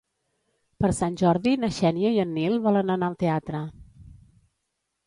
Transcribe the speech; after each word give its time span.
Per 0.85 0.89
Sant 0.99 1.17
Jordi 1.23 1.53
na 1.65 1.69
Xènia 1.81 2.13
i 2.17 2.19
en 2.27 2.35
Nil 2.39 2.59
volen 2.65 2.93
anar 2.97 3.13
al 3.13 3.21
teatre. 3.27 3.63